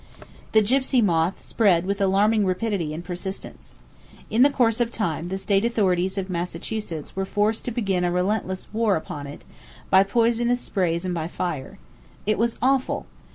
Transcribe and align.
The 0.53 0.63
gypsy 0.63 1.03
moth 1.03 1.43
spread 1.43 1.85
with 1.85 2.01
alarming 2.01 2.43
rapidity 2.47 2.91
and 2.91 3.05
persistence. 3.05 3.75
In 4.31 4.43
course 4.51 4.79
of 4.81 4.89
time 4.89 5.27
the 5.27 5.37
state 5.37 5.63
authorities 5.63 6.17
of 6.17 6.27
Massachuestts 6.27 7.15
were 7.15 7.23
forced 7.23 7.65
to 7.65 7.69
begin 7.71 8.03
a 8.03 8.11
relentless 8.11 8.67
war 8.73 8.95
upon 8.95 9.27
it, 9.27 9.43
by 9.91 10.01
poisonous 10.01 10.59
sprays 10.59 11.05
and 11.05 11.13
by 11.13 11.27
fire. 11.27 11.77
It 12.25 12.39
was 12.39 12.57
awful! 12.63 13.05